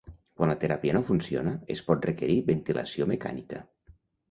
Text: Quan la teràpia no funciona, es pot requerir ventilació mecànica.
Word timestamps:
Quan 0.39 0.51
la 0.51 0.55
teràpia 0.63 0.95
no 0.97 1.01
funciona, 1.09 1.53
es 1.75 1.85
pot 1.91 2.09
requerir 2.11 2.39
ventilació 2.51 3.11
mecànica. 3.15 3.65